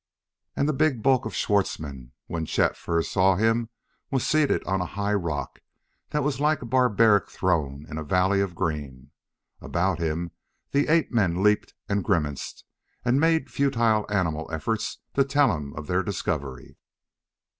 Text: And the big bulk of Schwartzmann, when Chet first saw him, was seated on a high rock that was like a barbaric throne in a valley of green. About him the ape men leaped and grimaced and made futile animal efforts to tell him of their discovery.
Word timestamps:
And 0.55 0.67
the 0.67 0.73
big 0.73 1.03
bulk 1.03 1.25
of 1.27 1.35
Schwartzmann, 1.35 2.13
when 2.25 2.47
Chet 2.47 2.75
first 2.75 3.11
saw 3.11 3.35
him, 3.35 3.69
was 4.09 4.25
seated 4.25 4.63
on 4.63 4.81
a 4.81 4.85
high 4.97 5.13
rock 5.13 5.59
that 6.09 6.23
was 6.23 6.39
like 6.39 6.63
a 6.63 6.65
barbaric 6.65 7.29
throne 7.29 7.85
in 7.87 7.99
a 7.99 8.03
valley 8.03 8.41
of 8.41 8.55
green. 8.55 9.11
About 9.61 9.99
him 9.99 10.31
the 10.71 10.87
ape 10.87 11.11
men 11.11 11.43
leaped 11.43 11.75
and 11.87 12.03
grimaced 12.03 12.63
and 13.05 13.19
made 13.19 13.51
futile 13.51 14.07
animal 14.09 14.51
efforts 14.51 14.97
to 15.13 15.23
tell 15.23 15.55
him 15.55 15.71
of 15.75 15.85
their 15.85 16.01
discovery. 16.01 16.77